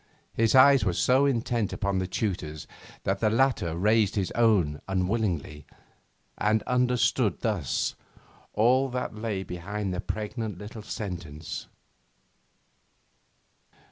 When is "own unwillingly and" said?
4.31-6.63